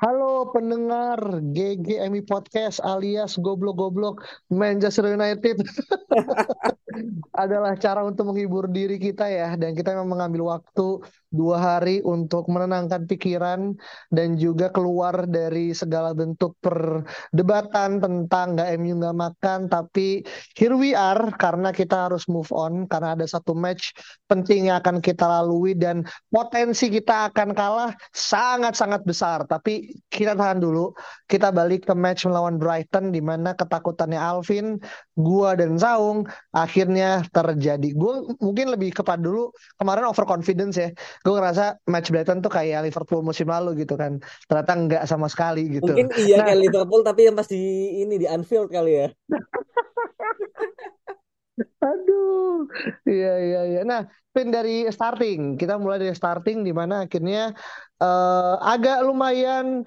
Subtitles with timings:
[0.00, 1.20] Halo pendengar
[1.52, 5.60] GGMI Podcast alias Goblok-Goblok Manchester United.
[7.44, 12.50] Adalah cara untuk menghibur diri kita ya dan kita memang mengambil waktu dua hari untuk
[12.50, 13.78] menenangkan pikiran
[14.10, 19.60] dan juga keluar dari segala bentuk perdebatan tentang nggak MU nggak makan.
[19.70, 20.26] Tapi
[20.58, 23.94] here we are karena kita harus move on karena ada satu match
[24.26, 26.02] penting yang akan kita lalui dan
[26.34, 29.46] potensi kita akan kalah sangat-sangat besar.
[29.46, 30.90] Tapi kita tahan dulu.
[31.30, 34.82] Kita balik ke match melawan Brighton di mana ketakutannya Alvin
[35.14, 37.94] gua dan Saung akhirnya terjadi.
[37.94, 43.20] Gua mungkin lebih kepada dulu kemarin overconfidence ya gue ngerasa match Brighton tuh kayak Liverpool
[43.20, 44.16] musim lalu gitu kan.
[44.48, 45.92] Ternyata enggak sama sekali gitu.
[45.92, 47.60] Mungkin iya Nah, kayak Liverpool tapi yang pasti
[48.00, 49.08] ini di Anfield kali ya.
[51.84, 52.64] aduh.
[53.04, 53.80] Iya iya iya.
[53.84, 55.60] Nah pin dari starting.
[55.60, 57.52] Kita mulai dari starting di mana akhirnya
[58.00, 59.84] eh, agak lumayan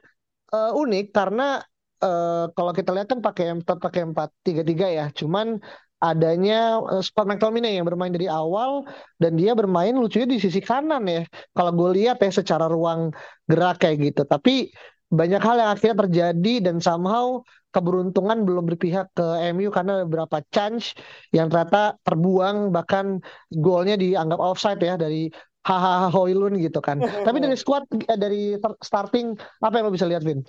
[0.53, 1.57] eh, unik karena
[2.03, 5.05] eh, kalau kita lihat kan pakai tetap pakai empat tiga tiga ya.
[5.09, 5.57] Cuman
[6.03, 8.83] adanya eh, Scott McTominay yang bermain dari awal
[9.15, 11.23] dan dia bermain lucunya di sisi kanan ya.
[11.55, 13.15] Kalau gue lihat ya secara ruang
[13.47, 14.21] gerak kayak gitu.
[14.27, 14.67] Tapi
[15.07, 17.39] banyak hal yang akhirnya terjadi dan somehow
[17.73, 20.93] keberuntungan belum berpihak ke MU karena beberapa chance
[21.33, 23.17] yang ternyata terbuang bahkan
[23.49, 25.31] golnya dianggap offside ya dari
[25.69, 26.99] hahaha Hoylun gitu kan.
[27.25, 30.43] Tapi dari squad eh, dari starting apa yang lo bisa lihat Vin?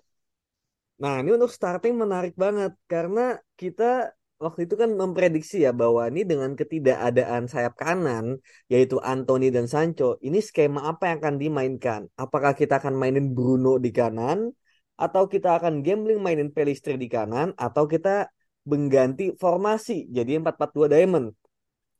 [0.94, 6.26] Nah, ini untuk starting menarik banget karena kita waktu itu kan memprediksi ya bahwa ini
[6.26, 12.00] dengan ketidakadaan sayap kanan yaitu Anthony dan Sancho, ini skema apa yang akan dimainkan?
[12.18, 14.50] Apakah kita akan mainin Bruno di kanan
[14.94, 18.30] atau kita akan gambling mainin Pelistri di kanan atau kita
[18.64, 21.26] mengganti formasi jadi 4-4-2 diamond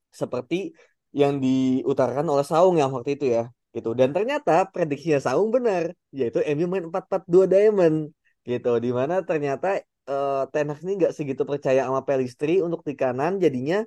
[0.09, 0.73] seperti
[1.12, 3.93] yang diutarakan oleh Saung yang waktu itu ya gitu.
[3.99, 7.97] Dan ternyata prediksinya Saung benar yaitu MU main 4-4-2 diamond
[8.44, 12.95] gitu di mana ternyata eh, Ten Hag ini nggak segitu percaya sama Pelistri untuk di
[13.03, 13.85] kanan jadinya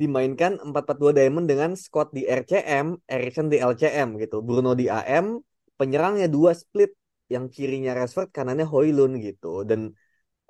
[0.00, 4.40] dimainkan 4-4-2 diamond dengan Scott di RCM, Erikson di LCM gitu.
[4.40, 5.26] Bruno di AM,
[5.76, 6.90] penyerangnya dua split
[7.28, 9.62] yang kirinya Rashford, kanannya Hoylund gitu.
[9.68, 9.92] Dan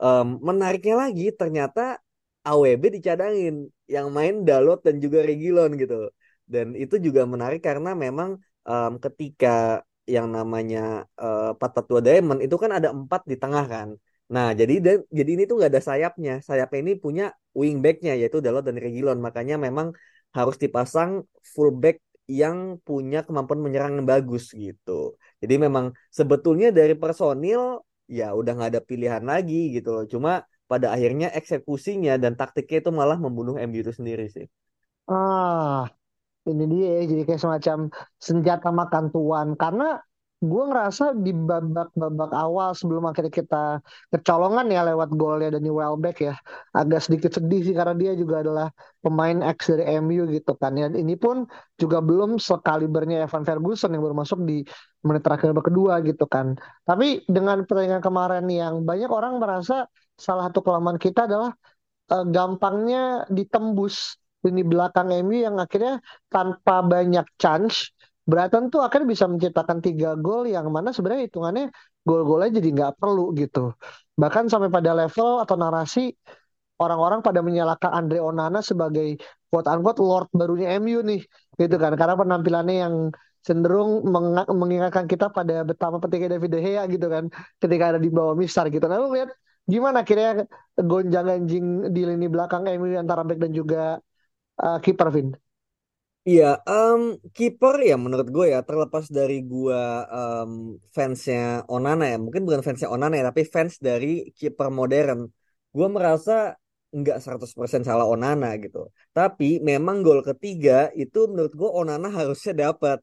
[0.03, 1.99] em, menariknya lagi ternyata
[2.47, 3.55] AWB dicadangin
[3.91, 6.11] yang main Dalot dan juga Reguilon gitu.
[6.47, 9.83] Dan itu juga menarik karena memang em, ketika
[10.15, 13.89] yang namanya eh, 4-4-2 diamond itu kan ada empat di tengah kan.
[14.35, 16.33] Nah, jadi dan- jadi ini tuh nggak ada sayapnya.
[16.49, 17.25] Sayapnya ini punya
[17.61, 19.19] wingbacknya yaitu Dalot dan Reguilon.
[19.27, 19.89] Makanya memang
[20.37, 21.11] harus dipasang
[21.55, 21.97] fullback
[22.31, 25.19] yang punya kemampuan menyerang yang bagus gitu.
[25.43, 30.05] Jadi memang sebetulnya dari personil ya udah nggak ada pilihan lagi gitu loh.
[30.13, 30.31] Cuma
[30.71, 34.47] pada akhirnya eksekusinya dan taktiknya itu malah membunuh MU itu sendiri sih.
[35.11, 35.75] Ah,
[36.51, 37.79] ini dia ya, jadi kayak semacam
[38.29, 39.49] senjata makan tuan.
[39.63, 39.85] Karena
[40.41, 43.63] gue ngerasa di babak-babak awal sebelum akhirnya kita
[44.09, 46.35] kecolongan ya lewat golnya Danny Welbeck ya,
[46.73, 48.67] agak sedikit sedih sih karena dia juga adalah
[49.05, 50.73] pemain X dari MU gitu kan.
[50.81, 51.45] Ya, ini pun
[51.77, 54.65] juga belum sekalibernya Evan Ferguson yang baru masuk di
[55.05, 56.57] menit terakhir babak kedua gitu kan.
[56.89, 59.85] Tapi dengan pertandingan kemarin yang banyak orang merasa
[60.17, 61.53] salah satu kelemahan kita adalah
[62.13, 66.01] eh, gampangnya ditembus lini belakang MU yang akhirnya
[66.33, 67.93] tanpa banyak chance
[68.31, 71.65] Brighton tuh akhirnya bisa menciptakan tiga gol yang mana sebenarnya hitungannya
[72.09, 73.59] gol-golnya jadi nggak perlu gitu.
[74.21, 76.01] Bahkan sampai pada level atau narasi
[76.83, 79.21] orang-orang pada menyalahkan Andre Onana sebagai
[79.51, 81.21] quote unquote Lord barunya MU nih
[81.61, 82.95] gitu kan karena penampilannya yang
[83.47, 87.25] cenderung menga- mengingatkan kita pada betapa pentingnya David De Gea gitu kan
[87.63, 88.85] ketika ada di bawah Mistar gitu.
[88.89, 89.31] Nah lu lihat
[89.69, 90.45] gimana akhirnya
[90.77, 94.01] gonjang-ganjing di lini belakang MU antara back dan juga
[94.65, 95.29] uh, kiper Vin?
[96.31, 97.01] Iya, em,
[97.37, 99.79] kiper ya menurut gue ya terlepas dari gue
[100.17, 100.51] em,
[100.97, 101.39] fansnya
[101.75, 104.07] Onana ya, mungkin bukan fansnya Onana ya, tapi fans dari
[104.39, 105.19] kiper modern.
[105.77, 106.33] Gue merasa
[106.99, 108.79] nggak 100% salah Onana gitu.
[109.17, 110.73] Tapi memang gol ketiga
[111.03, 112.99] itu menurut gue Onana harusnya dapat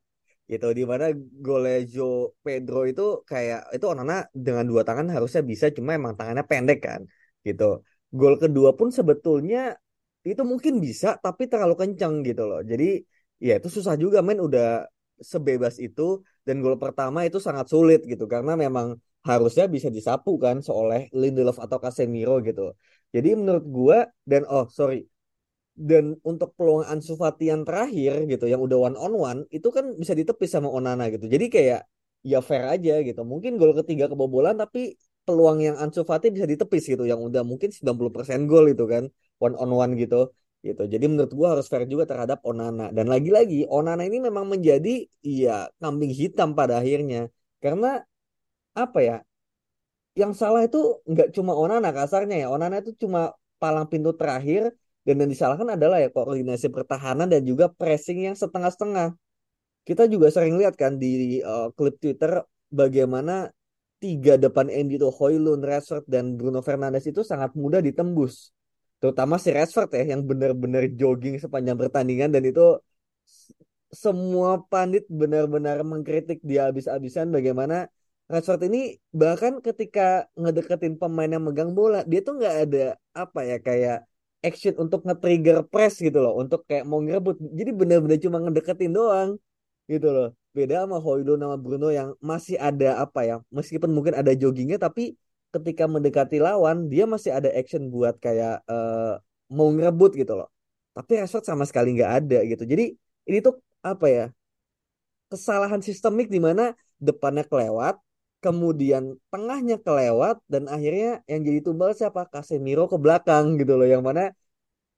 [0.51, 0.65] gitu.
[0.77, 1.05] Di mana
[1.45, 2.15] golnya Joe
[2.45, 3.01] Pedro itu
[3.31, 4.13] kayak itu Onana
[4.45, 7.01] dengan dua tangan harusnya bisa, cuma emang tangannya pendek kan
[7.47, 7.63] gitu.
[8.19, 9.57] Gol kedua pun sebetulnya
[10.29, 12.59] itu mungkin bisa tapi terlalu kencang gitu loh.
[12.71, 12.85] Jadi
[13.37, 14.85] ya itu susah juga men udah
[15.17, 20.61] sebebas itu dan gol pertama itu sangat sulit gitu karena memang harusnya bisa disapu kan
[20.61, 22.71] seoleh Lindelof atau Casemiro gitu.
[23.15, 23.97] Jadi menurut gua
[24.29, 25.03] dan oh sorry
[25.77, 29.93] dan untuk peluang Ansu Fati yang terakhir gitu yang udah one on one itu kan
[30.01, 31.29] bisa ditepis sama Onana gitu.
[31.29, 31.81] Jadi kayak
[32.25, 33.21] ya fair aja gitu.
[33.21, 34.97] Mungkin gol ketiga kebobolan tapi
[35.27, 39.03] peluang yang Ansu Fati bisa ditepis gitu yang udah mungkin 90% gol itu kan
[39.37, 40.33] one on one gitu
[40.69, 40.83] gitu.
[40.93, 42.91] Jadi menurut gua harus fair juga terhadap Onana.
[42.95, 47.31] Dan lagi-lagi Onana ini memang menjadi ya kambing hitam pada akhirnya.
[47.63, 48.03] Karena
[48.77, 49.17] apa ya
[50.17, 50.77] yang salah itu
[51.07, 52.47] nggak cuma Onana kasarnya ya.
[52.51, 54.73] Onana itu cuma palang pintu terakhir.
[55.07, 59.15] Dan yang disalahkan adalah ya koordinasi pertahanan dan juga pressing yang setengah-setengah.
[59.87, 63.47] Kita juga sering lihat kan di uh, klip Twitter bagaimana
[64.03, 68.51] tiga depan MU itu Højlund, Rashford dan Bruno Fernandes itu sangat mudah ditembus
[68.99, 72.81] terutama si Rashford ya yang benar-benar jogging sepanjang pertandingan dan itu
[73.93, 77.87] semua pandit benar-benar mengkritik dia habis-habisan bagaimana
[78.27, 82.85] Rashford ini bahkan ketika ngedeketin pemain yang megang bola dia tuh nggak ada
[83.15, 83.97] apa ya kayak
[84.43, 87.35] action untuk nge-trigger press gitu loh untuk kayak mau ngerebut.
[87.41, 89.29] Jadi benar-benar cuma ngedeketin doang
[89.89, 90.27] gitu loh.
[90.55, 95.13] Beda sama Højlund sama Bruno yang masih ada apa ya meskipun mungkin ada joggingnya tapi
[95.55, 99.17] ketika mendekati lawan dia masih ada action buat kayak uh,
[99.51, 100.49] mau ngerebut gitu loh.
[100.97, 102.63] Tapi Rashford sama sekali nggak ada gitu.
[102.65, 102.97] Jadi
[103.29, 103.55] ini tuh
[103.85, 104.25] apa ya
[105.31, 107.99] kesalahan sistemik di mana depannya kelewat
[108.41, 112.29] kemudian tengahnya kelewat dan akhirnya yang jadi tumbal siapa?
[112.29, 114.31] Casemiro ke belakang gitu loh yang mana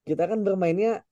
[0.03, 1.05] kita kan bermainnya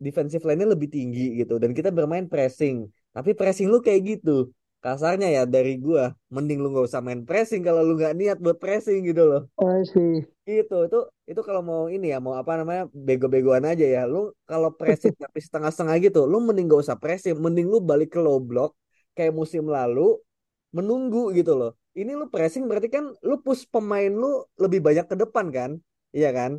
[0.00, 1.60] defensive line-nya lebih tinggi gitu.
[1.62, 2.88] Dan kita bermain pressing.
[3.10, 4.50] Tapi pressing lu kayak gitu
[4.84, 8.56] kasarnya ya dari gua mending lu nggak usah main pressing kalau lu nggak niat buat
[8.56, 9.42] pressing gitu loh.
[9.56, 10.24] Oh sih.
[10.50, 10.98] itu itu
[11.30, 14.02] itu kalau mau ini ya mau apa namanya bego-begoan aja ya.
[14.08, 18.20] Lu kalau pressing tapi setengah-setengah gitu lu mending gak usah pressing mending lu balik ke
[18.20, 18.74] low block
[19.14, 20.18] kayak musim lalu
[20.76, 21.70] menunggu gitu loh.
[21.94, 25.70] Ini lu pressing berarti kan lu push pemain lu lebih banyak ke depan kan?
[26.10, 26.52] Iya kan?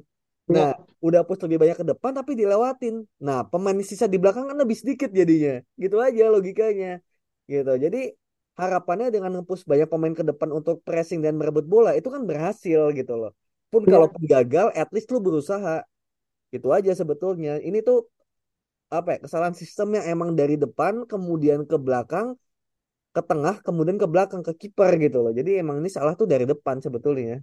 [0.52, 3.08] Nah Ya, udah push lebih banyak ke depan tapi dilewatin.
[3.24, 5.60] Nah pemain sisa di belakang kan lebih sedikit jadinya.
[5.80, 7.02] Gitu aja logikanya
[7.48, 7.74] gitu.
[7.78, 8.14] Jadi
[8.60, 12.92] harapannya dengan nge-push banyak pemain ke depan untuk pressing dan merebut bola itu kan berhasil
[12.94, 13.32] gitu loh.
[13.72, 13.98] Pun ya.
[13.98, 15.82] kalaupun gagal at least lu berusaha.
[16.52, 17.64] Gitu aja sebetulnya.
[17.64, 18.12] Ini tuh
[18.92, 22.36] apa ya kesalahan sistem yang emang dari depan kemudian ke belakang
[23.16, 25.32] ke tengah kemudian ke belakang ke kiper gitu loh.
[25.32, 27.40] Jadi emang ini salah tuh dari depan sebetulnya.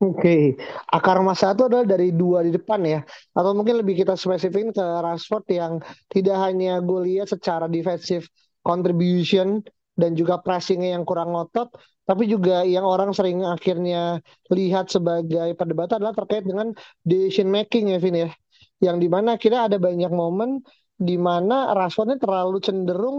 [0.00, 0.56] Oke,
[0.88, 3.04] akar masalah itu adalah dari dua di depan ya,
[3.36, 5.76] atau mungkin lebih kita spesifikin ke Rashford yang
[6.08, 8.24] tidak hanya gue lihat secara defensive
[8.70, 9.66] contribution
[9.98, 11.74] dan juga pressingnya yang kurang ngotot,
[12.06, 14.22] tapi juga yang orang sering akhirnya
[14.54, 16.70] lihat sebagai perdebatan adalah terkait dengan
[17.02, 18.30] decision making ya, Vin ya,
[18.78, 20.62] yang di mana kita ada banyak momen
[21.00, 23.18] di mana Rashford ini terlalu cenderung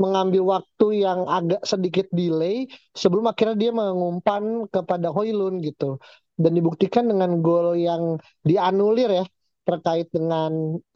[0.00, 2.64] mengambil waktu yang agak sedikit delay
[2.96, 6.00] sebelum akhirnya dia mengumpan kepada Højlund gitu.
[6.40, 9.24] Dan dibuktikan dengan gol yang dianulir ya
[9.70, 10.50] terkait dengan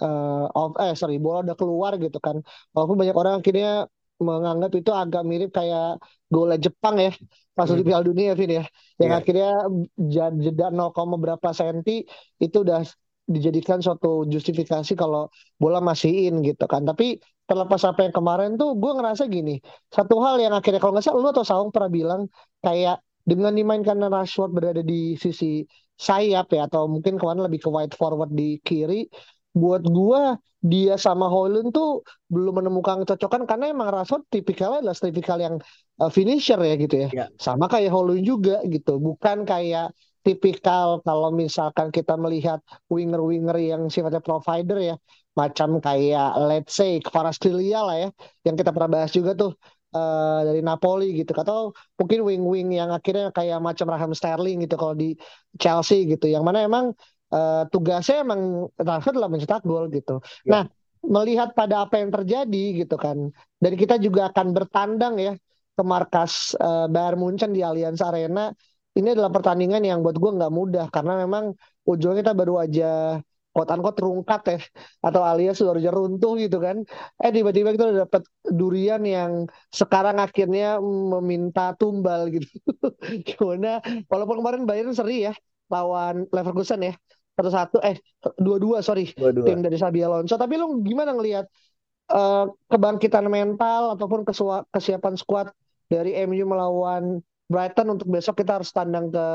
[0.05, 2.37] eh off eh sorry bola udah keluar gitu kan.
[2.75, 3.69] Walaupun banyak orang akhirnya
[4.29, 5.85] menganggap itu agak mirip kayak
[6.33, 7.11] gol Jepang ya
[7.57, 8.65] pas di Hmm, Piala Dunia Vin ya.
[9.01, 9.49] Yang ya akhirnya
[10.45, 11.93] jeda 0, berapa senti
[12.43, 12.81] itu udah
[13.25, 16.83] dijadikan suatu justifikasi kalau bola masih in gitu kan.
[16.85, 17.05] Tapi
[17.49, 19.61] terlepas apa yang kemarin tuh gue ngerasa gini
[19.93, 22.23] satu hal yang akhirnya kalau nggak salah lu atau Saung pernah bilang
[22.65, 25.61] kayak dengan dimainkan Rashford berada di sisi
[25.99, 29.07] sayap ya atau mungkin kemarin lebih ke wide forward di kiri.
[29.55, 35.39] Buat gua dia sama Højlund tuh belum menemukan kecocokan karena emang Rashford tipikalnya adalah tipikal
[35.39, 35.55] yang
[36.03, 37.09] uh, finisher ya gitu ya.
[37.13, 38.99] Ya sama kayak Højlund juga gitu.
[38.99, 42.59] Bukan kayak tipikal kalau misalkan kita melihat
[42.89, 44.97] winger-winger yang sifatnya provider ya.
[45.35, 48.09] Macam kayak let's say Kvaratskhelia lah ya
[48.47, 49.55] yang kita pernah bahas juga tuh
[49.95, 54.95] eh, dari Napoli gitu atau mungkin wing-wing yang akhirnya kayak macam Raheem Sterling gitu kalau
[54.99, 55.15] di
[55.57, 56.93] Chelsea gitu yang mana emang
[57.31, 60.19] eh, tugasnya emang Rashford adalah mencetak gol gitu.
[60.45, 60.51] Ya.
[60.51, 60.65] Nah
[61.05, 63.29] melihat pada apa yang terjadi gitu kan
[63.61, 65.33] dan kita juga akan bertandang ya
[65.75, 68.51] ke markas eh, Bayern Munchen di Allianz Arena
[68.95, 71.53] ini adalah pertandingan yang buat gue nggak mudah karena memang
[71.85, 73.21] ujungnya kita baru aja
[73.55, 74.59] quote unquote terungkat ya
[74.99, 76.83] atau alias aja runtuh gitu kan.
[77.23, 82.51] Eh tiba-tiba kita udah dapet durian yang sekarang akhirnya meminta tumbal gitu.
[83.31, 83.79] Gimana?
[84.11, 85.33] Walaupun kemarin Bayern seri ya
[85.71, 86.95] lawan Leverkusen ya
[87.35, 87.99] satu-satu eh
[88.39, 89.47] dua-dua sorry dua-dua.
[89.47, 90.35] tim dari Xabi Alonso.
[90.35, 91.47] Tapi lu gimana ngelihat
[92.11, 94.27] eh, kebangkitan mental ataupun
[94.75, 95.55] kesiapan skuad
[95.87, 99.27] dari MU melawan Brighton untuk besok kita harus tandang ke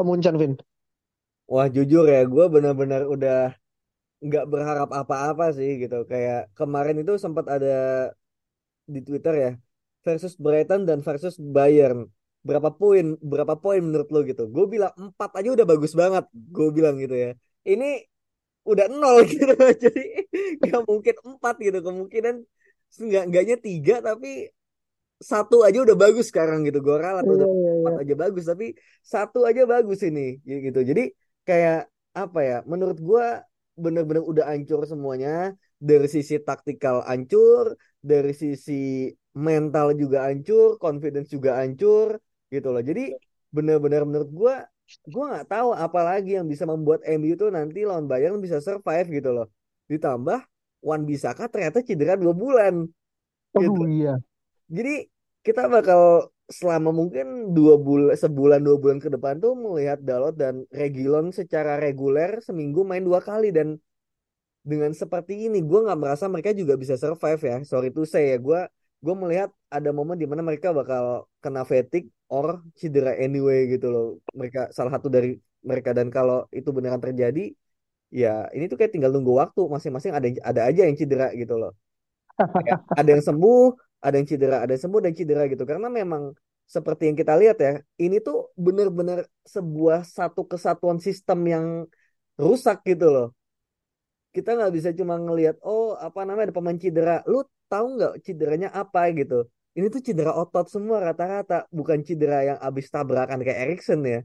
[0.00, 0.56] Munchen, Vin.
[1.50, 3.54] Wah jujur ya gue benar-benar udah
[4.26, 5.96] nggak berharap apa-apa sih gitu.
[6.10, 7.68] Kayak kemarin itu sempat ada
[8.86, 9.50] di Twitter ya
[10.02, 12.10] versus Brighton dan versus Bayern.
[12.42, 13.14] Berapa poin?
[13.22, 14.50] Berapa poin menurut lo gitu?
[14.50, 16.24] Gue bilang empat aja udah bagus banget.
[16.34, 17.30] Gue bilang gitu ya.
[17.62, 18.02] Ini
[18.66, 19.54] udah nol gitu.
[19.54, 20.02] Jadi
[20.62, 21.78] nggak mungkin empat gitu.
[21.86, 22.34] Kemungkinan
[22.92, 24.50] nggak enggaknya tiga tapi
[25.22, 26.82] satu aja udah bagus sekarang gitu.
[26.82, 28.02] Gue ralat Iya, udah iya, empat iya.
[28.02, 28.66] aja bagus tapi
[29.06, 30.82] satu aja bagus ini gitu.
[30.82, 31.14] Jadi
[31.48, 32.58] kayak apa ya?
[32.68, 33.26] Menurut gue
[33.72, 41.58] bener-bener udah hancur semuanya dari sisi taktikal hancur, dari sisi mental juga hancur, confidence juga
[41.60, 42.20] hancur
[42.52, 42.82] gitu loh.
[42.84, 43.16] Jadi
[43.48, 44.54] bener-bener menurut gue,
[45.08, 49.08] gue nggak tahu apa lagi yang bisa membuat MU itu nanti lawan Bayern bisa survive
[49.08, 49.46] gitu loh.
[49.88, 50.40] Ditambah
[50.82, 52.84] Wan Bisaka ternyata cedera dua bulan
[53.56, 53.82] gitu.
[53.82, 54.18] Oh iya.
[54.72, 55.06] Jadi
[55.44, 60.66] kita bakal selama mungkin dua bulan, sebulan dua bulan ke depan tuh melihat Dalot dan
[60.74, 63.78] Reguilon secara reguler seminggu main dua kali dan
[64.62, 67.56] dengan seperti ini gue nggak merasa mereka juga bisa survive ya.
[67.66, 68.60] Sorry to say ya gue
[69.02, 74.06] gue melihat ada momen di mana mereka bakal kena fatigue or cedera anyway gitu loh.
[74.30, 75.34] Mereka salah satu dari
[75.66, 75.90] mereka.
[75.90, 77.50] Dan kalau itu beneran terjadi
[78.14, 79.60] ya ini tuh kayak tinggal nunggu waktu.
[79.66, 81.74] Masing-masing ada ada aja yang cedera gitu loh.
[82.38, 85.62] Kayak ada yang sembuh ada yang cedera ada yang sembuh dan cedera gitu.
[85.62, 86.34] Karena memang
[86.66, 91.66] seperti yang kita lihat ya ini tuh bener-bener sebuah satu kesatuan sistem yang
[92.36, 93.28] rusak gitu loh.
[94.32, 97.22] Kita nggak bisa cuma ngelihat oh apa namanya ada pemain cedera.
[97.30, 99.46] Lu tahu nggak cederanya apa gitu?
[99.72, 101.64] Ini tuh cedera otot semua rata-rata.
[101.70, 104.20] Bukan cedera yang abis tabrakan kayak Erikson ya.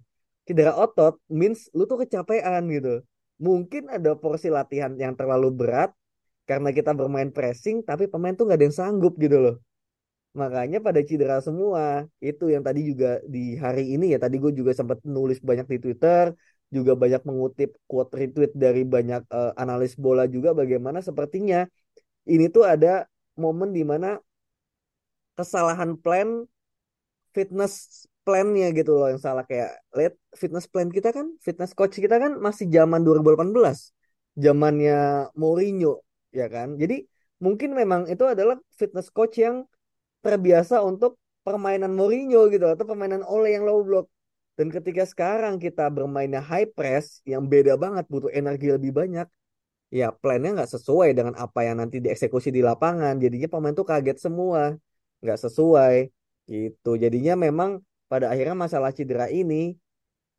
[0.47, 3.03] Cedera otot means lu tuh kecapean gitu.
[3.37, 5.91] Mungkin ada porsi latihan yang terlalu berat
[6.47, 9.55] karena kita bermain pressing tapi pemain tuh nggak ada yang sanggup gitu loh
[10.41, 11.83] makanya pada cedera semua.
[12.29, 15.77] Itu yang tadi juga di hari ini ya tadi gue juga sempat nulis banyak di
[15.83, 16.25] Twitter
[16.75, 21.63] juga banyak mengutip quote retweet dari banyak eh, analis bola juga bagaimana sepertinya
[22.27, 23.07] ini tuh ada
[23.39, 24.19] momen di mana
[25.37, 26.43] kesalahan plan
[27.35, 29.47] fitness plan-nya gitu loh yang salah.
[29.47, 33.95] Kayak lihat fitness plan kita kan fitness coach kita kan masih zaman 2018
[34.35, 36.03] zamannya Mourinho
[36.35, 36.75] ya kan?
[36.75, 37.07] Jadi
[37.39, 39.63] mungkin memang itu adalah fitness coach yang
[40.25, 44.05] terbiasa untuk permainan Mourinho gitu atau permainan Ole yang low block.
[44.57, 49.27] Dan ketika sekarang kita bermainnya high press yang beda banget butuh energi lebih banyak
[49.87, 53.15] ya plannya nggak sesuai dengan apa yang nanti dieksekusi di lapangan.
[53.21, 54.75] Jadinya pemain tuh kaget semua
[55.21, 55.95] nggak sesuai
[56.49, 56.91] gitu.
[56.97, 57.79] Jadinya memang
[58.11, 59.77] pada akhirnya masalah cedera ini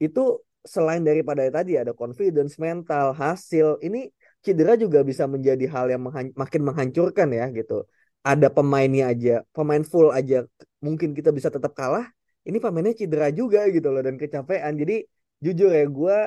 [0.03, 0.21] itu
[0.67, 4.11] selain daripada tadi ada confidence mental hasil ini
[4.45, 7.89] cedera juga bisa menjadi hal yang menghan- makin menghancurkan ya gitu
[8.29, 10.45] ada pemainnya aja pemain full aja
[10.85, 12.05] mungkin kita bisa tetap kalah
[12.49, 14.73] ini pemainnya cedera juga gitu loh dan kecapean.
[14.81, 15.05] Jadi
[15.45, 16.19] jujur ya gue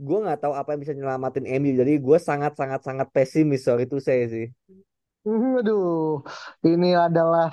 [0.00, 3.86] gue nggak tahu apa yang bisa nyelamatin MU jadi gue sangat sangat sangat pesimis sorry
[3.86, 4.50] itu saya sih.
[5.22, 6.24] Hmm, Aduh,
[6.66, 7.52] ini adalah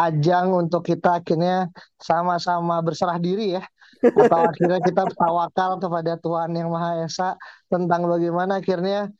[0.00, 1.70] ajang untuk kita akhirnya
[2.00, 3.62] sama-sama berserah diri ya.
[4.02, 7.38] Atau akhirnya kita tawakal kepada Tuhan Yang Maha Esa
[7.70, 9.12] tentang bagaimana akhirnya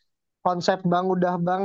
[0.46, 1.64] konsep Bang Udah Bang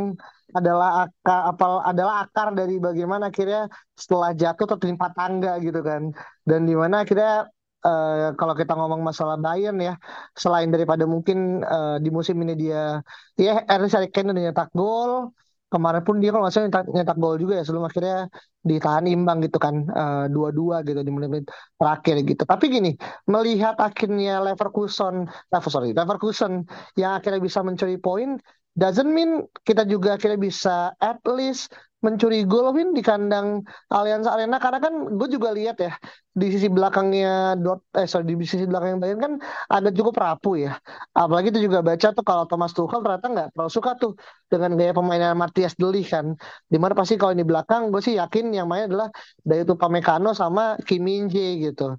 [0.55, 3.67] adalah akar apa adalah akar dari bagaimana akhirnya
[3.99, 6.13] setelah jatuh tertimpa tangga gitu kan.
[6.47, 7.51] Dan di mana akhirnya
[7.85, 9.93] eh, kalau kita ngomong masalah Bayern ya,
[10.37, 13.03] selain daripada mungkin eh, di musim ini dia
[13.35, 15.35] ya Ernest Kane udah nyetak gol,
[15.67, 18.17] kemarin pun dia kalau nggak salah nyetak, gol juga ya sebelum akhirnya
[18.63, 21.47] ditahan imbang gitu kan eh, dua-dua gitu di menit-menit
[21.79, 22.43] terakhir gitu.
[22.47, 22.91] Tapi gini,
[23.27, 26.63] melihat akhirnya Leverkusen, Lever, sorry, Leverkusen
[26.99, 28.39] yang akhirnya bisa mencuri poin,
[28.77, 31.73] doesn't mean kita juga akhirnya bisa at least
[32.05, 35.97] mencuri gol Win di kandang Allianz Arena karena kan gue juga lihat ya
[36.37, 39.33] di sisi belakangnya dot eh sorry di sisi belakang Bayern kan
[39.73, 40.71] ada cukup rapuh ya.
[41.17, 44.11] Apalagi itu juga baca tuh kalau Thomas Tuchel ternyata nggak terlalu suka tuh
[44.45, 46.37] dengan gaya permainan Matthias De Ligt kan
[46.69, 49.09] di mana pasti kalau di belakang gue sih yakin yang main adalah
[49.41, 51.97] Dayot Upamecano sama Kim Min Jae gitu.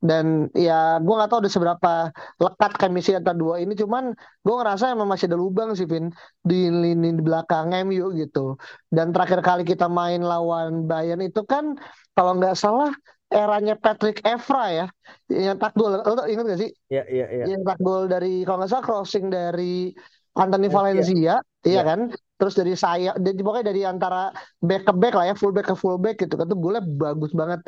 [0.00, 1.92] Dan ya gue nggak tahu udah seberapa
[2.40, 6.08] lekat chemistry antara dua ini cuman gue ngerasa emang masih ada lubang sih Vin
[6.40, 8.56] di lini di belakang MU gitu.
[8.88, 11.76] Dan terakhir kali kita main lawan Bayern itu kan
[12.16, 12.88] kalau nggak salah
[13.30, 14.86] eranya Patrick Evra ya
[15.30, 18.58] yang tak gol lo ingat gak sih ya ya ya yang tak gol dari kalau
[18.62, 19.94] nggak salah crossing dari
[20.34, 21.06] Anthony Valencia.
[21.14, 21.34] Valencia
[21.66, 21.82] iya Ya.
[21.84, 22.00] kan
[22.40, 24.32] terus dari saya dari pokoknya dari antara
[24.64, 27.30] back ke back lah ya full back ke full back gitu kan tuh golnya bagus
[27.36, 27.60] banget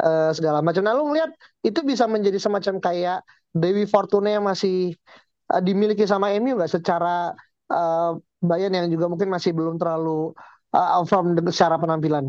[0.00, 1.30] eh, segala macam nah lu ngeliat
[1.62, 3.18] itu bisa menjadi semacam kayak
[3.54, 4.96] Dewi Fortuna yang masih
[5.52, 7.36] eh, dimiliki sama MU nggak secara
[7.70, 8.10] eh,
[8.44, 10.36] Bayern yang juga mungkin masih belum terlalu
[10.76, 12.28] uh, from secara penampilan.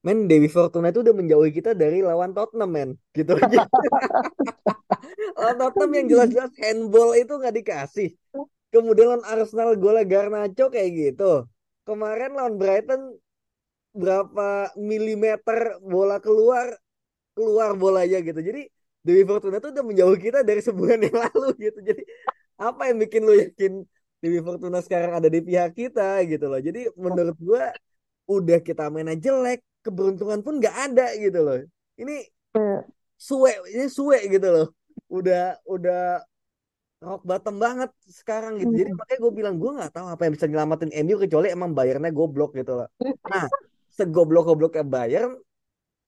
[0.00, 2.90] Men Dewi Fortuna itu udah menjauhi kita dari lawan Tottenham men.
[3.12, 3.68] Gitu aja.
[5.36, 8.08] Lawan Tottenham yang jelas-jelas handball itu nggak dikasih.
[8.72, 11.44] Kemudian lawan Arsenal golnya Garnacho kayak gitu.
[11.84, 13.18] Kemarin lawan Brighton
[13.90, 16.70] berapa milimeter bola keluar
[17.36, 18.40] keluar bolanya gitu.
[18.40, 21.78] Jadi Dewi Fortuna tuh udah menjauh kita dari sebulan yang lalu gitu.
[21.80, 22.02] Jadi
[22.60, 23.72] apa yang bikin lo yakin
[24.20, 26.60] Dewi Fortuna sekarang ada di pihak kita gitu loh.
[26.60, 27.72] Jadi menurut gua
[28.28, 31.58] udah kita mainnya jelek keberuntungan pun nggak ada gitu loh.
[32.00, 32.16] Ini
[33.16, 34.66] suwe ini suwe gitu loh.
[35.10, 36.24] Udah udah
[37.00, 38.72] rock bottom banget sekarang gitu.
[38.72, 42.12] Jadi makanya gue bilang gue nggak tahu apa yang bisa nyelamatin MU kecuali emang Bayernnya
[42.12, 42.88] goblok gitu loh.
[43.28, 43.48] Nah
[43.90, 45.32] segoblok gobloknya Bayern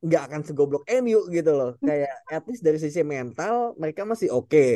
[0.02, 1.76] nggak akan segoblok MU gitu loh.
[1.80, 4.48] Kayak at least dari sisi mental mereka masih oke.
[4.48, 4.70] Okay.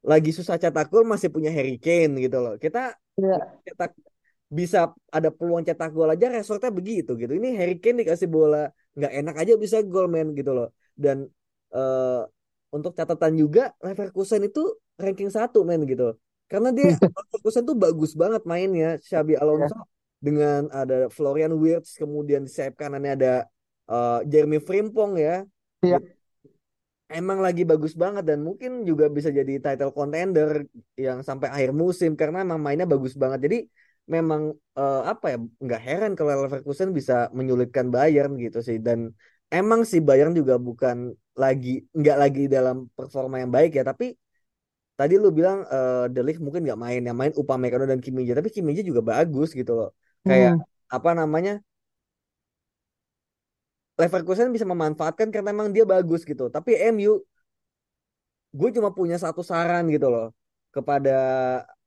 [0.00, 2.56] lagi susah cetak gol masih punya Harry Kane gitu loh.
[2.56, 3.38] Kita Iya.
[3.68, 3.90] cetak
[4.50, 7.30] bisa ada peluang cetak gol aja resortnya begitu gitu.
[7.38, 8.66] Ini Harry Kane dikasih bola
[8.98, 10.74] nggak enak aja bisa gol men gitu loh.
[10.98, 11.30] Dan
[11.70, 12.22] eh,
[12.74, 16.18] untuk catatan juga Leverkusen itu ranking satu men gitu.
[16.50, 19.86] Karena dia Leverkusen tuh bagus banget mainnya Xabi Alonso
[20.18, 23.34] dengan ada Florian Wirtz kemudian di sayap kanannya ada
[23.86, 25.46] eh, Jeremy Frimpong ya.
[25.80, 25.96] Iya.
[27.10, 30.62] emang lagi bagus banget dan mungkin juga bisa jadi title contender
[30.94, 33.50] yang sampai akhir musim karena emang mainnya bagus banget.
[33.50, 33.58] Jadi
[34.14, 34.42] memang
[34.78, 38.76] eh, apa ya nggak heran kalau Leverkusen bisa menyulitkan Bayern gitu sih.
[38.86, 38.98] Dan
[39.56, 40.96] emang sih Bayern juga bukan
[41.42, 43.82] lagi nggak lagi dalam performa yang baik ya.
[43.90, 44.04] Tapi
[44.98, 48.36] tadi lu bilang eh De Ligt mungkin nggak main yang main Upamecano dan Kim Min-jae
[48.40, 49.88] tapi Kim Min-jae juga bagus gitu loh.
[50.28, 50.64] Kayak Hmm.
[50.96, 51.52] apa namanya
[54.00, 56.48] Leverkusen bisa memanfaatkan karena emang dia bagus gitu.
[56.50, 57.20] Tapi MU
[58.58, 60.26] gue cuma punya satu saran gitu loh
[60.70, 61.16] kepada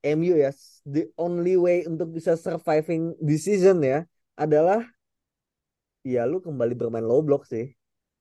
[0.03, 0.51] MU ya
[0.83, 4.03] the only way untuk bisa surviving this season ya
[4.35, 4.83] adalah
[6.03, 7.71] ya lu kembali bermain low block sih.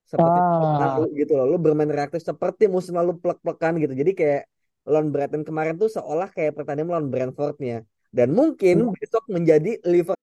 [0.07, 0.99] Seperti Ah.
[0.99, 3.95] lalu gitu loh lu bermain reaktif seperti musim lalu plek-plekan gitu.
[3.95, 4.43] Jadi kayak
[4.87, 7.87] lawan Brighton kemarin tuh seolah kayak pertandingan lawan Brentfordnya.
[8.13, 10.21] Dan mungkin besok menjadi Liverpool.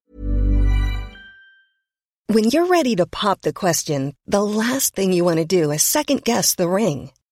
[2.30, 5.82] When you're ready to pop the question, the last thing you want to do is
[5.82, 7.10] second guess the ring.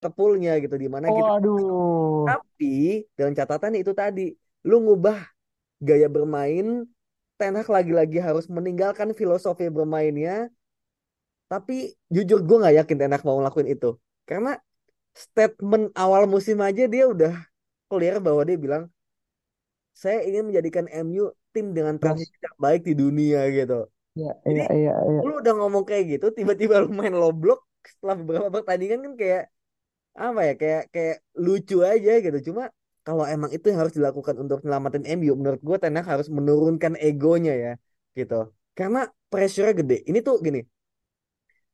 [0.00, 2.24] Gitu di mana kita Waduh.
[2.28, 4.34] tapi dengan catatan itu tadi
[4.66, 5.18] lu ngubah
[5.82, 6.86] gaya bermain
[7.36, 10.48] Ten Hag lagi-lagi harus meninggalkan filosofi bermainnya
[11.46, 14.58] tapi jujur gue nggak yakin Ten Hag mau ngelakuin itu karena
[15.16, 17.32] statement awal musim aja dia udah
[17.88, 18.84] clear bahwa dia bilang
[19.96, 25.20] saya ingin menjadikan MU tim dengan transisi terbaik di dunia gitu Iya, iya, iya, iya.
[25.28, 29.42] lu udah ngomong kayak gitu tiba-tiba lu main low block setelah beberapa pertandingan kan kayak
[30.24, 32.38] apa ya kayak kayak lucu aja gitu.
[32.48, 32.62] Cuma
[33.06, 36.92] kalau emang itu yang harus dilakukan untuk menyelamatin MU menurut gue Ten Hag harus menurunkan
[37.06, 37.72] egonya ya
[38.18, 38.34] gitu.
[38.78, 38.98] Karena
[39.30, 39.94] pressure gede.
[40.08, 40.60] Ini tuh gini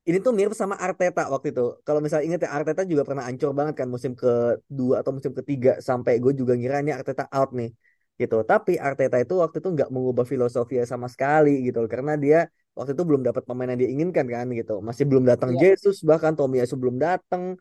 [0.03, 1.79] ini tuh mirip sama Arteta waktu itu.
[1.87, 5.79] Kalau misalnya inget ya Arteta juga pernah ancur banget kan musim kedua atau musim ketiga
[5.79, 7.71] sampai gue juga ngira ini Arteta out nih
[8.19, 8.43] gitu.
[8.43, 13.05] Tapi Arteta itu waktu itu nggak mengubah filosofi sama sekali gitu karena dia waktu itu
[13.07, 14.83] belum dapat pemain yang dia inginkan kan gitu.
[14.83, 15.79] Masih belum datang Iya.
[15.79, 17.55] Jesus bahkan Tomiyasu belum datang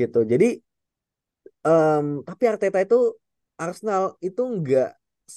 [0.00, 0.18] gitu.
[0.32, 0.46] Jadi
[1.66, 2.96] em, tapi Arteta itu
[3.58, 4.88] Arsenal itu nggak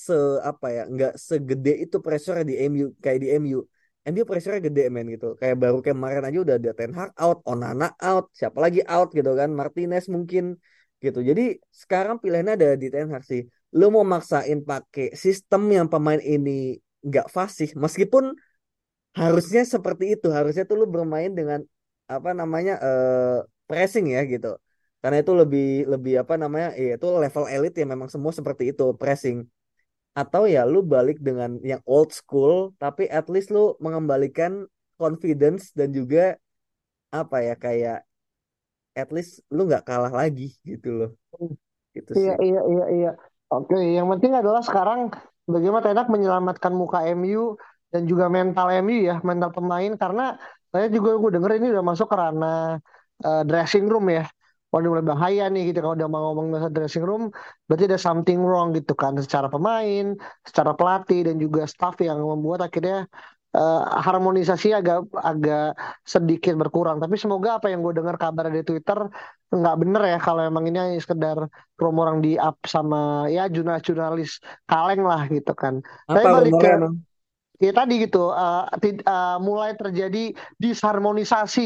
[0.06, 0.14] se
[0.44, 3.60] apa ya nggak segede itu pressure di MU kayak di MU
[4.06, 5.34] MU pressure gede men gitu.
[5.40, 9.32] Kayak baru kemarin aja udah ada Ten Hag out Onana out siapa lagi out gitu
[9.40, 9.50] kan.
[9.60, 10.44] Martinez mungkin
[11.02, 11.20] gitu.
[11.30, 13.42] Jadi sekarang pilihannya ada di Ten Hag sih.
[13.74, 18.34] Lu mau maksain pakai sistem yang pemain ini nggak fasih meskipun
[19.18, 20.28] harusnya seperti itu.
[20.30, 21.60] Harusnya tuh lu bermain dengan
[22.06, 23.38] apa namanya eh
[23.70, 24.48] pressing ya gitu.
[25.02, 28.84] Karena itu lebih lebih apa namanya ya itu level elit ya memang semua seperti itu
[29.02, 29.38] pressing.
[30.20, 34.68] Atau ya lu balik dengan yang old school tapi at least lu mengembalikan
[35.00, 36.38] confidence dan juga
[37.14, 37.98] apa ya kayak
[39.02, 41.10] at least lu nggak kalah lagi gitu loh.
[41.96, 42.36] Gitu Iya, sih.
[42.46, 43.08] iya, iya, iya.
[43.54, 45.00] Oke, yang penting adalah sekarang
[45.54, 47.40] bagaimana Ten Hag menyelamatkan muka MU
[47.92, 49.92] dan juga mental MU ya, mental pemain.
[50.02, 50.22] Karena
[50.72, 52.56] saya juga gue denger ini udah masuk ke ranah
[53.26, 54.24] eh, dressing room ya.
[54.72, 57.24] Wah, udah mulai bahaya nih gitu kalau udah mau ngomong masalah dressing room,
[57.70, 60.04] berarti ada something wrong gitu kan secara pemain,
[60.44, 63.08] secara pelatih dan juga staff yang membuat akhirnya
[63.56, 65.78] eh, harmonisasi agak agak
[66.14, 66.98] sedikit berkurang.
[67.04, 69.00] Tapi semoga apa yang gue dengar kabar di Twitter
[69.56, 71.38] nggak bener ya kalau emang ini hanya sekedar
[71.80, 75.80] rumor yang di up sama ya jurnalis-jurnalis kaleng lah gitu kan.
[76.12, 76.96] Tapi Apa balik ke emang?
[77.66, 78.18] ya tadi gitu
[78.84, 81.62] ti- eh, mulai terjadi disharmonisasi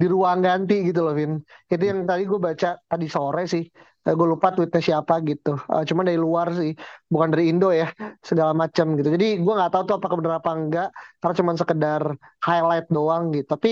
[0.00, 1.32] di ruang ganti gitu loh Vin.
[1.66, 3.64] Itu yang tadi gue baca tadi sore sih.
[4.06, 5.58] Eh, gue lupa tweetnya siapa gitu.
[5.74, 6.72] Eh, cuman dari luar sih,
[7.12, 7.90] bukan dari Indo ya,
[8.24, 9.08] segala macam gitu.
[9.16, 10.88] Jadi gue nggak tahu tuh apakah benar apa enggak,
[11.20, 12.02] karena cuman sekedar
[12.46, 13.46] highlight doang gitu.
[13.52, 13.70] Tapi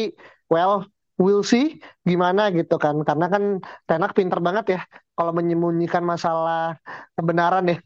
[0.53, 0.85] well,
[1.17, 3.01] we'll see gimana gitu kan.
[3.09, 3.43] Karena kan
[3.89, 4.81] Tenak pinter banget ya
[5.17, 6.77] kalau menyembunyikan masalah
[7.17, 7.77] kebenaran ya.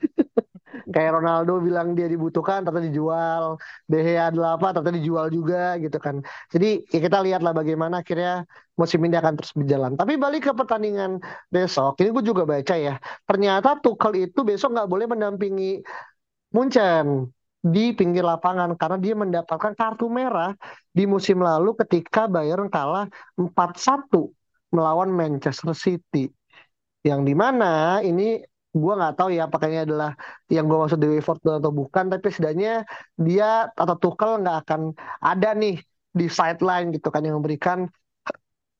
[0.90, 3.44] Kayak Ronaldo bilang dia dibutuhkan, ternyata dijual.
[3.86, 6.18] De Gea adalah apa, ternyata dijual juga gitu kan.
[6.50, 8.42] Jadi ya kita lihatlah bagaimana akhirnya
[8.74, 9.94] musim ini akan terus berjalan.
[9.94, 12.98] Tapi balik ke pertandingan besok, ini gue juga baca ya.
[13.28, 15.80] Ternyata Tuchel itu besok nggak boleh mendampingi
[16.50, 20.56] Munchen di pinggir lapangan karena dia mendapatkan kartu merah
[20.90, 24.32] di musim lalu ketika Bayern kalah 4-1
[24.72, 26.32] melawan Manchester City.
[27.04, 30.14] Yang di mana ini gua nggak tahu ya apakah ini adalah
[30.50, 32.86] yang gua maksud Dewi Fortuna atau bukan, tapi setidaknya
[33.18, 34.80] dia atau Tuchel nggak akan
[35.18, 35.74] ada nih
[36.10, 37.86] di sideline gitu kan yang memberikan